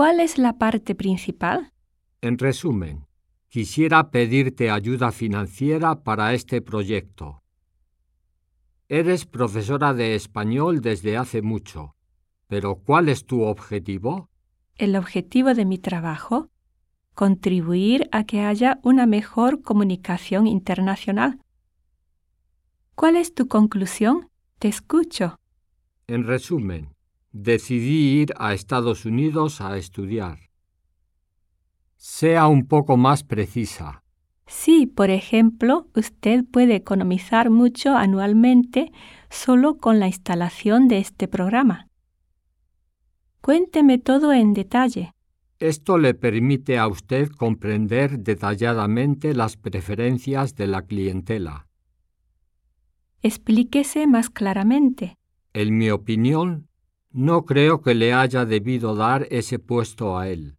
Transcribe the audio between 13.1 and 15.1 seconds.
es tu objetivo? El